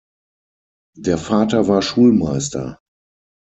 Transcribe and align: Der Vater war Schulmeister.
Der 0.97 1.19
Vater 1.19 1.67
war 1.67 1.83
Schulmeister. 1.83 2.79